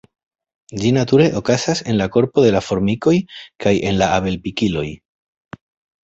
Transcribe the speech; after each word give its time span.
Ĝi 0.83 0.91
nature 0.93 1.25
okazas 1.41 1.81
en 1.91 1.99
la 1.99 2.07
korpo 2.15 2.45
de 2.45 2.49
la 2.55 2.61
formikoj 2.67 3.13
kaj 3.65 3.73
en 3.91 3.99
la 4.01 4.07
abel-pikiloj. 4.15 4.87